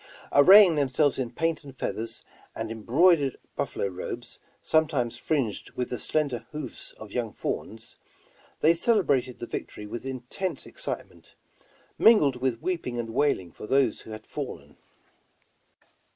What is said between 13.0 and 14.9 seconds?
wailing for those who had fallen.